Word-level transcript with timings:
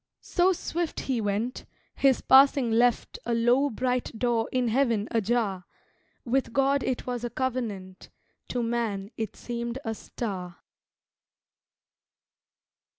So 0.23 0.51
swift 0.51 1.01
He 1.01 1.21
went, 1.21 1.65
His 1.93 2.21
passing 2.21 2.71
left 2.71 3.19
A 3.23 3.35
low, 3.35 3.69
bright 3.69 4.17
door 4.17 4.49
in 4.51 4.67
Heaven 4.69 5.07
ajar 5.11 5.65
With 6.25 6.53
God 6.53 6.81
it 6.81 7.05
was 7.05 7.23
a 7.23 7.29
covenant, 7.29 8.09
To 8.47 8.63
man 8.63 9.11
it 9.15 9.35
seemed 9.35 9.77
a 9.85 9.93
star. 9.93 10.57